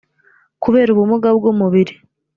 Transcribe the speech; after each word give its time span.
kubera 0.63 0.89
ubumuga 0.91 1.27
bw’umubiri 1.37 1.93